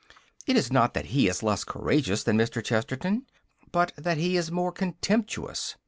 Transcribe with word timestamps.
It 0.47 0.57
is 0.57 0.73
not 0.73 0.95
that 0.95 1.13
he 1.13 1.27
is 1.27 1.43
less 1.43 1.63
courageous 1.63 2.23
than 2.23 2.35
Mr. 2.35 2.63
Chesterton, 2.65 3.27
but 3.71 3.91
that 3.95 4.17
he 4.17 4.35
is 4.35 4.49
more 4.51 4.71
contemptuous. 4.71 5.75